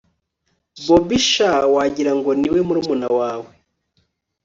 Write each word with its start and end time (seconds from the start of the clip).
bobi 0.85 1.17
sha 1.31 1.51
wagirango 1.73 2.31
ni 2.39 2.47
mururmuna 2.67 3.07
wawe 3.17 3.51